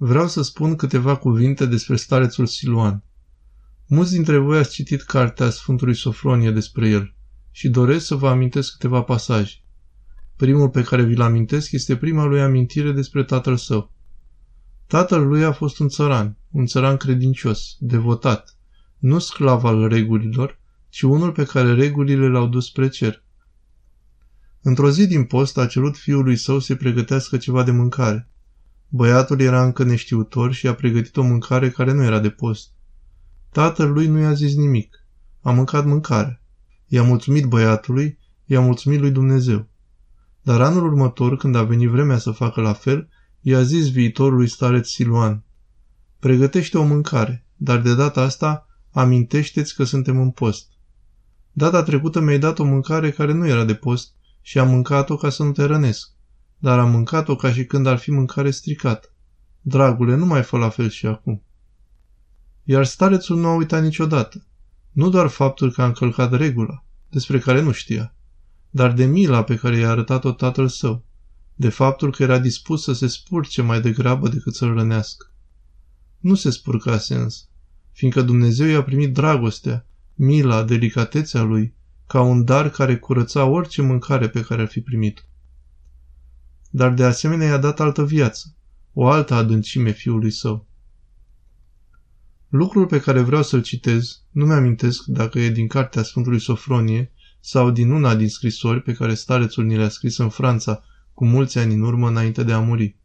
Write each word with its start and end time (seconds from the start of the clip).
Vreau 0.00 0.28
să 0.28 0.42
spun 0.42 0.76
câteva 0.76 1.16
cuvinte 1.16 1.66
despre 1.66 1.96
starețul 1.96 2.46
Siluan. 2.46 3.04
Mulți 3.86 4.12
dintre 4.12 4.38
voi 4.38 4.58
ați 4.58 4.72
citit 4.72 5.02
cartea 5.02 5.50
Sfântului 5.50 5.94
Sofronie 5.94 6.50
despre 6.50 6.88
el 6.88 7.14
și 7.50 7.68
doresc 7.68 8.06
să 8.06 8.14
vă 8.14 8.28
amintesc 8.28 8.72
câteva 8.72 9.02
pasaje. 9.02 9.54
Primul 10.36 10.68
pe 10.68 10.82
care 10.82 11.02
vi-l 11.02 11.20
amintesc 11.20 11.72
este 11.72 11.96
prima 11.96 12.24
lui 12.24 12.40
amintire 12.40 12.92
despre 12.92 13.24
tatăl 13.24 13.56
său. 13.56 13.92
Tatăl 14.86 15.26
lui 15.26 15.44
a 15.44 15.52
fost 15.52 15.78
un 15.78 15.88
țăran, 15.88 16.36
un 16.50 16.66
țăran 16.66 16.96
credincios, 16.96 17.76
devotat, 17.78 18.56
nu 18.98 19.18
sclav 19.18 19.64
al 19.64 19.88
regulilor, 19.88 20.58
ci 20.88 21.02
unul 21.02 21.32
pe 21.32 21.44
care 21.44 21.74
regulile 21.74 22.28
l-au 22.28 22.46
dus 22.46 22.66
spre 22.66 22.88
cer. 22.88 23.24
Într-o 24.62 24.90
zi 24.90 25.06
din 25.06 25.24
post 25.24 25.58
a 25.58 25.66
cerut 25.66 25.96
fiului 25.96 26.36
său 26.36 26.58
să 26.58 26.74
pregătească 26.74 27.36
ceva 27.36 27.62
de 27.62 27.70
mâncare. 27.70 28.30
Băiatul 28.88 29.40
era 29.40 29.64
încă 29.64 29.82
neștiutor 29.82 30.52
și 30.52 30.66
a 30.66 30.74
pregătit 30.74 31.16
o 31.16 31.22
mâncare 31.22 31.70
care 31.70 31.92
nu 31.92 32.02
era 32.02 32.18
de 32.18 32.30
post. 32.30 32.70
Tatăl 33.52 33.92
lui 33.92 34.06
nu 34.06 34.18
i-a 34.18 34.32
zis 34.32 34.54
nimic. 34.54 35.06
A 35.40 35.50
mâncat 35.50 35.84
mâncare. 35.84 36.42
I-a 36.86 37.02
mulțumit 37.02 37.44
băiatului, 37.44 38.18
i-a 38.44 38.60
mulțumit 38.60 39.00
lui 39.00 39.10
Dumnezeu. 39.10 39.68
Dar 40.42 40.60
anul 40.60 40.84
următor, 40.84 41.36
când 41.36 41.54
a 41.54 41.62
venit 41.62 41.88
vremea 41.88 42.18
să 42.18 42.30
facă 42.30 42.60
la 42.60 42.72
fel, 42.72 43.08
i-a 43.40 43.62
zis 43.62 43.90
viitorului 43.90 44.48
stareț 44.48 44.88
Siluan, 44.88 45.44
Pregătește 46.18 46.78
o 46.78 46.84
mâncare, 46.84 47.46
dar 47.56 47.80
de 47.80 47.94
data 47.94 48.20
asta 48.20 48.66
amintește-ți 48.90 49.74
că 49.74 49.84
suntem 49.84 50.20
în 50.20 50.30
post. 50.30 50.66
Data 51.52 51.82
trecută 51.82 52.20
mi-ai 52.20 52.38
dat 52.38 52.58
o 52.58 52.64
mâncare 52.64 53.10
care 53.10 53.32
nu 53.32 53.46
era 53.46 53.64
de 53.64 53.74
post 53.74 54.12
și 54.40 54.58
am 54.58 54.68
mâncat-o 54.68 55.16
ca 55.16 55.30
să 55.30 55.42
nu 55.42 55.52
te 55.52 55.64
rănesc, 55.64 56.10
dar 56.58 56.78
am 56.78 56.90
mâncat-o 56.90 57.36
ca 57.36 57.52
și 57.52 57.64
când 57.64 57.86
ar 57.86 57.98
fi 57.98 58.10
mâncare 58.10 58.50
stricată. 58.50 59.08
Dragule, 59.60 60.14
nu 60.14 60.26
mai 60.26 60.42
fă 60.42 60.56
la 60.56 60.68
fel 60.68 60.88
și 60.88 61.06
acum. 61.06 61.42
Iar 62.64 62.84
starețul 62.84 63.36
nu 63.36 63.46
a 63.46 63.54
uitat 63.54 63.82
niciodată. 63.82 64.46
Nu 64.92 65.08
doar 65.08 65.26
faptul 65.26 65.72
că 65.72 65.82
a 65.82 65.86
încălcat 65.86 66.32
regula, 66.32 66.84
despre 67.08 67.38
care 67.38 67.60
nu 67.60 67.72
știa, 67.72 68.14
dar 68.70 68.92
de 68.92 69.04
mila 69.04 69.44
pe 69.44 69.56
care 69.56 69.76
i-a 69.76 69.90
arătat-o 69.90 70.32
tatăl 70.32 70.68
său, 70.68 71.04
de 71.54 71.68
faptul 71.68 72.10
că 72.10 72.22
era 72.22 72.38
dispus 72.38 72.82
să 72.82 72.92
se 72.92 73.06
spurce 73.06 73.62
mai 73.62 73.80
degrabă 73.80 74.28
decât 74.28 74.54
să-l 74.54 74.74
rănească. 74.74 75.32
Nu 76.18 76.34
se 76.34 76.50
spurcase 76.50 77.14
însă, 77.14 77.44
fiindcă 77.92 78.22
Dumnezeu 78.22 78.66
i-a 78.66 78.82
primit 78.82 79.12
dragostea, 79.12 79.86
mila, 80.14 80.62
delicatețea 80.62 81.42
lui, 81.42 81.74
ca 82.06 82.20
un 82.20 82.44
dar 82.44 82.70
care 82.70 82.96
curăța 82.96 83.44
orice 83.44 83.82
mâncare 83.82 84.28
pe 84.28 84.40
care 84.40 84.62
ar 84.62 84.68
fi 84.68 84.80
primit. 84.80 85.24
Dar 86.70 86.94
de 86.94 87.04
asemenea 87.04 87.46
i-a 87.46 87.58
dat 87.58 87.80
altă 87.80 88.04
viață, 88.04 88.54
o 88.92 89.06
altă 89.06 89.34
adâncime 89.34 89.90
fiului 89.90 90.30
său. 90.30 90.66
Lucrul 92.48 92.86
pe 92.86 93.00
care 93.00 93.20
vreau 93.20 93.42
să-l 93.42 93.62
citez, 93.62 94.22
nu 94.30 94.46
mi-amintesc 94.46 95.04
dacă 95.04 95.38
e 95.38 95.50
din 95.50 95.66
cartea 95.66 96.02
Sfântului 96.02 96.40
Sofronie 96.40 97.12
sau 97.40 97.70
din 97.70 97.90
una 97.90 98.14
din 98.14 98.28
scrisori 98.28 98.82
pe 98.82 98.92
care 98.92 99.14
starețul 99.14 99.64
ni 99.64 99.76
le-a 99.76 99.88
scris 99.88 100.16
în 100.18 100.28
Franța 100.28 100.82
cu 101.14 101.26
mulți 101.26 101.58
ani 101.58 101.74
în 101.74 101.80
urmă 101.80 102.08
înainte 102.08 102.42
de 102.42 102.52
a 102.52 102.60
muri. 102.60 102.96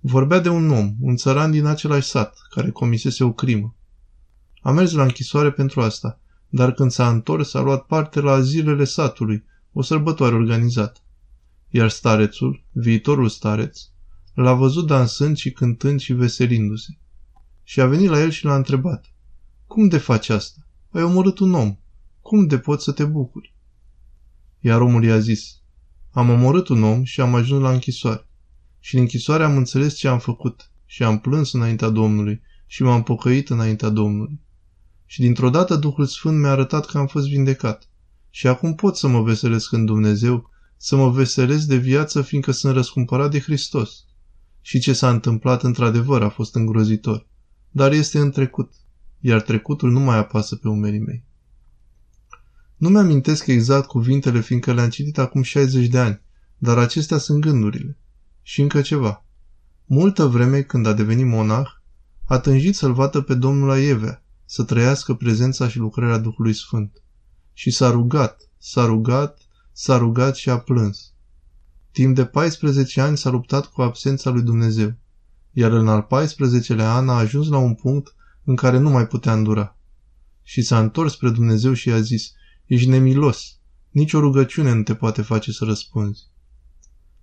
Vorbea 0.00 0.40
de 0.40 0.48
un 0.48 0.70
om, 0.70 0.94
un 1.00 1.16
țăran 1.16 1.50
din 1.50 1.64
același 1.64 2.08
sat, 2.08 2.38
care 2.50 2.70
comisese 2.70 3.24
o 3.24 3.32
crimă. 3.32 3.76
A 4.60 4.70
mers 4.70 4.92
la 4.92 5.02
închisoare 5.02 5.50
pentru 5.50 5.80
asta, 5.80 6.20
dar 6.48 6.72
când 6.72 6.90
s-a 6.90 7.08
întors 7.08 7.54
a 7.54 7.60
luat 7.60 7.86
parte 7.86 8.20
la 8.20 8.40
zilele 8.40 8.84
satului, 8.84 9.44
o 9.72 9.82
sărbătoare 9.82 10.34
organizată. 10.34 11.00
Iar 11.76 11.88
starețul, 11.88 12.64
viitorul 12.72 13.28
stareț, 13.28 13.80
l-a 14.34 14.54
văzut 14.54 14.86
dansând 14.86 15.36
și 15.36 15.52
cântând 15.52 16.00
și 16.00 16.12
veselindu-se. 16.12 16.98
Și 17.62 17.80
a 17.80 17.86
venit 17.86 18.08
la 18.08 18.20
el 18.20 18.30
și 18.30 18.44
l-a 18.44 18.56
întrebat. 18.56 19.14
Cum 19.66 19.88
de 19.88 19.98
faci 19.98 20.28
asta? 20.28 20.66
Ai 20.90 21.02
omorât 21.02 21.38
un 21.38 21.54
om. 21.54 21.76
Cum 22.20 22.46
de 22.46 22.58
poți 22.58 22.84
să 22.84 22.92
te 22.92 23.04
bucuri? 23.04 23.54
Iar 24.60 24.80
omul 24.80 25.04
i-a 25.04 25.18
zis, 25.18 25.60
am 26.10 26.30
omorât 26.30 26.68
un 26.68 26.82
om 26.82 27.04
și 27.04 27.20
am 27.20 27.34
ajuns 27.34 27.62
la 27.62 27.70
închisoare. 27.70 28.28
Și 28.80 28.94
în 28.94 29.00
închisoare 29.00 29.44
am 29.44 29.56
înțeles 29.56 29.94
ce 29.94 30.08
am 30.08 30.18
făcut 30.18 30.70
și 30.86 31.02
am 31.02 31.18
plâns 31.18 31.52
înaintea 31.52 31.88
Domnului 31.88 32.42
și 32.66 32.82
m-am 32.82 33.02
pocăit 33.02 33.50
înaintea 33.50 33.88
Domnului. 33.88 34.40
Și 35.06 35.20
dintr-o 35.20 35.50
dată 35.50 35.76
Duhul 35.76 36.06
Sfânt 36.06 36.40
mi-a 36.40 36.50
arătat 36.50 36.86
că 36.86 36.98
am 36.98 37.06
fost 37.06 37.28
vindecat. 37.28 37.88
Și 38.30 38.46
acum 38.46 38.74
pot 38.74 38.96
să 38.96 39.08
mă 39.08 39.22
veselesc 39.22 39.72
în 39.72 39.84
Dumnezeu, 39.84 40.52
să 40.76 40.96
mă 40.96 41.10
veselesc 41.10 41.66
de 41.66 41.76
viață, 41.76 42.22
fiindcă 42.22 42.50
sunt 42.50 42.74
răscumpărat 42.74 43.30
de 43.30 43.40
Hristos. 43.40 44.04
Și 44.60 44.78
ce 44.78 44.92
s-a 44.92 45.10
întâmplat 45.10 45.62
într-adevăr 45.62 46.22
a 46.22 46.28
fost 46.28 46.54
îngrozitor. 46.54 47.26
Dar 47.70 47.92
este 47.92 48.18
în 48.18 48.30
trecut, 48.30 48.72
iar 49.20 49.40
trecutul 49.40 49.90
nu 49.90 50.00
mai 50.00 50.16
apasă 50.16 50.56
pe 50.56 50.68
umerii 50.68 50.98
mei. 50.98 51.24
Nu 52.76 52.88
mi-amintesc 52.88 53.46
exact 53.46 53.86
cuvintele, 53.86 54.40
fiindcă 54.40 54.72
le-am 54.72 54.88
citit 54.88 55.18
acum 55.18 55.42
60 55.42 55.86
de 55.86 55.98
ani, 55.98 56.20
dar 56.58 56.78
acestea 56.78 57.18
sunt 57.18 57.40
gândurile. 57.40 57.98
Și 58.42 58.60
încă 58.60 58.80
ceva. 58.80 59.24
Multă 59.84 60.26
vreme, 60.26 60.62
când 60.62 60.86
a 60.86 60.92
devenit 60.92 61.26
monah, 61.26 61.68
a 62.24 62.38
tânjit 62.38 62.74
să-l 62.74 62.92
vadă 62.92 63.20
pe 63.20 63.34
Domnul 63.34 63.66
la 63.66 63.78
Evea, 63.78 64.24
să 64.44 64.64
trăiască 64.64 65.14
prezența 65.14 65.68
și 65.68 65.78
lucrarea 65.78 66.18
Duhului 66.18 66.52
Sfânt. 66.52 67.02
Și 67.52 67.70
s-a 67.70 67.90
rugat, 67.90 68.50
s-a 68.58 68.84
rugat, 68.84 69.43
s-a 69.76 69.96
rugat 69.98 70.36
și 70.36 70.50
a 70.50 70.58
plâns. 70.58 71.12
Timp 71.90 72.14
de 72.14 72.24
14 72.24 73.00
ani 73.00 73.16
s-a 73.16 73.30
luptat 73.30 73.66
cu 73.66 73.82
absența 73.82 74.30
lui 74.30 74.42
Dumnezeu, 74.42 74.94
iar 75.52 75.72
în 75.72 75.88
al 75.88 76.06
14-lea 76.06 76.86
an 76.86 77.08
a 77.08 77.18
ajuns 77.18 77.48
la 77.48 77.58
un 77.58 77.74
punct 77.74 78.14
în 78.44 78.56
care 78.56 78.78
nu 78.78 78.90
mai 78.90 79.06
putea 79.06 79.32
îndura. 79.32 79.76
Și 80.42 80.62
s-a 80.62 80.78
întors 80.78 81.12
spre 81.12 81.30
Dumnezeu 81.30 81.72
și 81.72 81.88
i-a 81.88 82.00
zis, 82.00 82.32
ești 82.66 82.88
nemilos, 82.88 83.58
nici 83.90 84.12
o 84.12 84.20
rugăciune 84.20 84.72
nu 84.74 84.82
te 84.82 84.94
poate 84.94 85.22
face 85.22 85.52
să 85.52 85.64
răspunzi. 85.64 86.22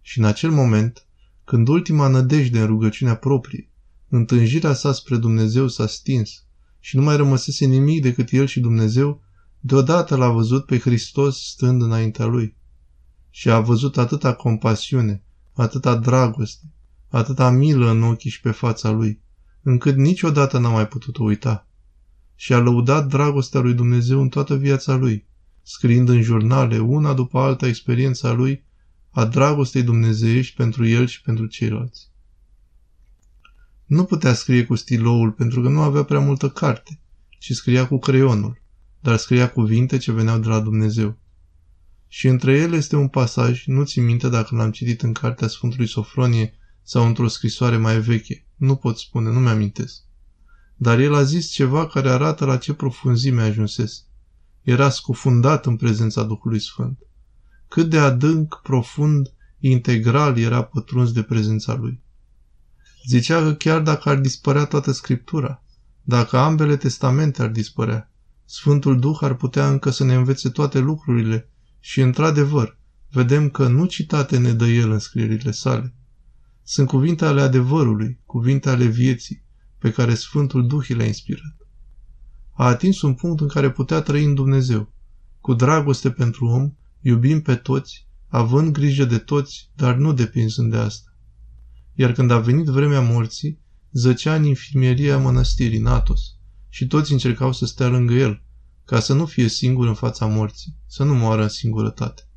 Și 0.02 0.20
în 0.20 0.26
acel 0.26 0.52
moment, 0.52 1.06
când 1.44 1.68
ultima 1.68 2.08
nădejde 2.08 2.60
în 2.60 2.66
rugăciunea 2.66 3.16
proprie, 3.16 3.70
întânjirea 4.10 4.74
sa 4.74 4.92
spre 4.94 5.18
Dumnezeu 5.18 5.68
s-a 5.68 5.88
stins 5.88 6.44
și 6.80 6.96
nu 6.96 7.02
mai 7.02 7.16
rămăsese 7.16 7.66
nimic 7.66 8.02
decât 8.02 8.32
el 8.32 8.46
și 8.46 8.60
Dumnezeu, 8.60 9.22
deodată 9.62 10.16
l-a 10.16 10.30
văzut 10.30 10.66
pe 10.66 10.80
Hristos 10.80 11.38
stând 11.50 11.82
înaintea 11.82 12.26
lui. 12.26 12.56
Și 13.30 13.50
a 13.50 13.60
văzut 13.60 13.98
atâta 13.98 14.34
compasiune, 14.34 15.24
atâta 15.54 15.96
dragoste, 15.96 16.66
atâta 17.08 17.50
milă 17.50 17.90
în 17.90 18.04
ochii 18.04 18.30
și 18.30 18.42
pe 18.42 18.52
fața 18.52 18.90
lui, 18.90 19.22
încât 19.62 19.96
niciodată 19.96 20.58
n-a 20.58 20.70
mai 20.70 20.88
putut 20.88 21.18
uita. 21.18 21.68
Și 22.36 22.54
a 22.54 22.60
lăudat 22.60 23.08
dragostea 23.08 23.60
lui 23.60 23.74
Dumnezeu 23.74 24.22
în 24.22 24.30
toată 24.30 24.56
viața 24.56 24.96
lui, 24.96 25.26
scriind 25.64 26.10
în 26.10 26.22
jurnale, 26.22 26.80
una 26.80 27.14
după 27.14 27.40
alta, 27.40 27.68
experiența 27.68 28.32
lui 28.32 28.64
a 29.10 29.26
dragostei 29.26 29.84
dumnezeiești 29.84 30.56
pentru 30.56 30.88
el 30.88 31.08
și 31.08 31.22
pentru 31.22 31.46
ceilalți. 31.46 32.10
Nu 33.86 34.04
putea 34.04 34.34
scrie 34.34 34.66
cu 34.66 34.76
stiloul 34.76 35.32
pentru 35.32 35.62
că 35.62 35.70
nu 35.70 35.82
avea 35.82 36.04
prea 36.04 36.20
multă 36.20 36.50
carte, 36.50 37.00
ci 37.40 37.52
scria 37.52 37.88
cu 37.88 38.00
creionul, 38.00 38.61
dar 39.02 39.18
scria 39.18 39.50
cuvinte 39.50 39.98
ce 39.98 40.12
veneau 40.12 40.40
de 40.40 40.48
la 40.48 40.60
Dumnezeu. 40.60 41.18
Și 42.08 42.28
între 42.28 42.58
ele 42.58 42.76
este 42.76 42.96
un 42.96 43.08
pasaj, 43.08 43.66
nu 43.66 43.84
ți 43.84 44.00
minte 44.00 44.30
dacă 44.30 44.56
l-am 44.56 44.72
citit 44.72 45.02
în 45.02 45.14
cartea 45.14 45.48
Sfântului 45.48 45.88
Sofronie 45.88 46.54
sau 46.84 47.06
într-o 47.06 47.28
scrisoare 47.28 47.78
mai 47.78 48.00
veche, 48.00 48.46
nu 48.56 48.76
pot 48.76 48.98
spune, 48.98 49.32
nu 49.32 49.40
mi-amintesc. 49.40 50.02
Dar 50.76 51.00
el 51.00 51.16
a 51.16 51.24
zis 51.24 51.48
ceva 51.48 51.88
care 51.88 52.10
arată 52.10 52.46
la 52.46 52.58
ce 52.58 52.74
profunzime 52.74 53.42
ajunsese. 53.42 54.02
Era 54.62 54.90
scufundat 54.90 55.66
în 55.66 55.76
prezența 55.76 56.24
Duhului 56.24 56.60
Sfânt. 56.60 57.00
Cât 57.68 57.90
de 57.90 57.98
adânc, 57.98 58.60
profund, 58.64 59.34
integral 59.60 60.38
era 60.38 60.64
pătruns 60.64 61.12
de 61.12 61.24
prezența 61.24 61.74
lui. 61.74 62.02
Zicea 63.08 63.42
că 63.42 63.54
chiar 63.54 63.82
dacă 63.82 64.10
ar 64.10 64.20
dispărea 64.20 64.66
toată 64.66 64.92
Scriptura, 64.92 65.64
dacă 66.02 66.38
ambele 66.38 66.78
testamente 66.78 67.42
ar 67.42 67.50
dispărea, 67.50 68.11
Sfântul 68.54 69.00
Duh 69.00 69.18
ar 69.22 69.34
putea 69.34 69.70
încă 69.70 69.90
să 69.90 70.04
ne 70.04 70.14
învețe 70.14 70.50
toate 70.50 70.80
lucrurile 70.80 71.50
și, 71.80 72.02
într-adevăr, 72.02 72.78
vedem 73.10 73.50
că 73.50 73.68
nu 73.68 73.86
citate 73.86 74.38
ne 74.38 74.54
dă 74.54 74.66
el 74.66 74.92
în 74.92 75.00
scrierile 75.00 75.52
sale. 75.52 75.96
Sunt 76.64 76.88
cuvinte 76.88 77.26
ale 77.26 77.42
adevărului, 77.42 78.20
cuvinte 78.26 78.70
ale 78.70 78.86
vieții, 78.86 79.44
pe 79.78 79.92
care 79.92 80.14
Sfântul 80.14 80.68
Duh 80.68 80.88
le-a 80.88 81.06
inspirat. 81.06 81.56
A 82.54 82.66
atins 82.66 83.02
un 83.02 83.14
punct 83.14 83.42
în 83.42 83.48
care 83.48 83.72
putea 83.72 84.02
trăi 84.02 84.26
în 84.26 84.34
Dumnezeu, 84.34 84.94
cu 85.42 85.54
dragoste 85.54 86.12
pentru 86.12 86.46
om, 86.46 86.74
iubim 87.02 87.42
pe 87.42 87.56
toți, 87.56 88.08
având 88.28 88.72
grijă 88.72 89.06
de 89.06 89.18
toți, 89.18 89.70
dar 89.76 89.96
nu 89.96 90.14
depinzând 90.14 90.72
de 90.72 90.78
asta. 90.78 91.16
Iar 91.94 92.12
când 92.12 92.32
a 92.32 92.40
venit 92.40 92.66
vremea 92.66 93.02
morții, 93.02 93.60
zăcea 93.92 94.36
în 94.36 94.44
infirmieria 94.44 95.18
mănăstirii 95.18 95.80
Natos 95.80 96.22
și 96.74 96.88
toți 96.88 97.12
încercau 97.12 97.52
să 97.54 97.66
stea 97.66 97.88
lângă 97.88 98.14
el, 98.14 98.42
ca 98.86 99.00
să 99.00 99.14
nu 99.14 99.26
fie 99.26 99.48
singur 99.48 99.88
în 99.88 99.94
fața 99.94 100.26
morții, 100.26 100.76
să 100.88 101.04
nu 101.04 101.16
moară 101.16 101.42
în 101.42 101.50
singurătate. 101.50 102.28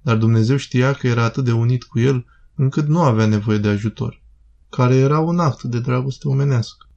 Dar 0.00 0.16
Dumnezeu 0.16 0.56
știa 0.56 0.92
că 0.92 1.06
era 1.06 1.24
atât 1.24 1.44
de 1.44 1.52
unit 1.52 1.84
cu 1.84 1.98
el, 1.98 2.26
încât 2.54 2.86
nu 2.86 3.02
avea 3.02 3.26
nevoie 3.26 3.58
de 3.58 3.68
ajutor. 3.68 4.22
care 4.68 4.94
era 4.94 5.18
un 5.18 5.38
act 5.38 5.62
de 5.62 5.80
dragoste 5.80 6.28
omenească, 6.28 6.88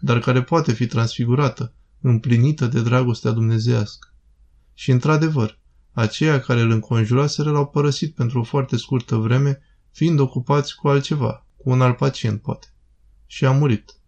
dar 0.00 0.18
care 0.18 0.42
poate 0.42 0.72
fi 0.72 0.86
transfigurată, 0.86 1.72
împlinită 2.00 2.66
de 2.66 2.82
dragostea 2.82 3.30
dumnezească. 3.30 4.14
Și 4.74 4.90
într-adevăr, 4.90 5.58
aceia 5.92 6.40
care 6.40 6.60
îl 6.60 6.70
înconjuraseră 6.70 7.50
l-au 7.50 7.66
părăsit 7.66 8.14
pentru 8.14 8.38
o 8.38 8.42
foarte 8.42 8.76
scurtă 8.76 9.16
vreme, 9.16 9.62
fiind 9.90 10.18
ocupați 10.18 10.76
cu 10.76 10.88
altceva, 10.88 11.46
cu 11.56 11.70
un 11.70 11.80
alt 11.80 11.96
pacient, 11.96 12.40
poate. 12.40 12.66
Și 13.26 13.44
a 13.44 13.52
murit. 13.52 14.01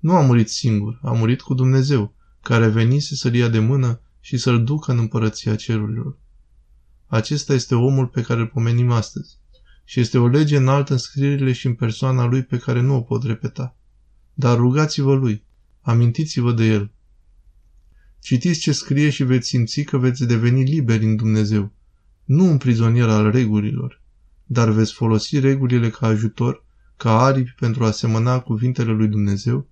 Nu 0.00 0.16
a 0.16 0.20
murit 0.20 0.48
singur, 0.48 0.98
a 1.02 1.12
murit 1.12 1.40
cu 1.40 1.54
Dumnezeu, 1.54 2.14
care 2.42 2.68
venise 2.68 3.14
să-l 3.14 3.34
ia 3.34 3.48
de 3.48 3.58
mână 3.58 4.00
și 4.20 4.36
să-l 4.36 4.64
ducă 4.64 4.92
în 4.92 4.98
împărăția 4.98 5.56
cerurilor. 5.56 6.18
Acesta 7.06 7.52
este 7.52 7.74
omul 7.74 8.06
pe 8.06 8.22
care 8.22 8.40
îl 8.40 8.46
pomenim 8.46 8.90
astăzi 8.90 9.38
și 9.84 10.00
este 10.00 10.18
o 10.18 10.26
lege 10.26 10.56
înaltă 10.56 10.92
în 10.92 10.98
scrierile 10.98 11.52
și 11.52 11.66
în 11.66 11.74
persoana 11.74 12.24
lui 12.24 12.42
pe 12.42 12.58
care 12.58 12.80
nu 12.80 12.94
o 12.94 13.00
pot 13.00 13.22
repeta. 13.22 13.76
Dar 14.34 14.56
rugați-vă 14.56 15.14
lui, 15.14 15.44
amintiți-vă 15.80 16.52
de 16.52 16.64
el. 16.64 16.90
Citiți 18.20 18.60
ce 18.60 18.72
scrie 18.72 19.10
și 19.10 19.24
veți 19.24 19.48
simți 19.48 19.82
că 19.82 19.98
veți 19.98 20.24
deveni 20.24 20.64
liberi 20.64 21.04
în 21.04 21.16
Dumnezeu, 21.16 21.72
nu 22.24 22.44
un 22.44 22.58
prizonier 22.58 23.08
al 23.08 23.30
regulilor, 23.30 24.00
dar 24.46 24.70
veți 24.70 24.92
folosi 24.92 25.38
regulile 25.38 25.90
ca 25.90 26.06
ajutor, 26.06 26.64
ca 26.96 27.22
aripi 27.22 27.54
pentru 27.58 27.84
a 27.84 27.90
semăna 27.90 28.40
cuvintele 28.40 28.92
lui 28.92 29.08
Dumnezeu, 29.08 29.68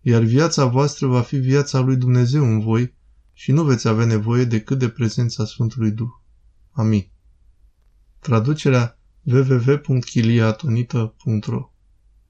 iar 0.00 0.22
viața 0.22 0.64
voastră 0.64 1.06
va 1.06 1.20
fi 1.20 1.36
viața 1.36 1.80
lui 1.80 1.96
Dumnezeu 1.96 2.44
în 2.44 2.60
voi 2.60 2.94
și 3.32 3.52
nu 3.52 3.64
veți 3.64 3.88
avea 3.88 4.04
nevoie 4.04 4.44
decât 4.44 4.78
de 4.78 4.88
prezența 4.88 5.44
Sfântului 5.44 5.90
Duh. 5.90 6.10
Amin. 6.70 7.10
Traducerea 8.18 8.98
www.chiliatonita.ro 9.24 11.69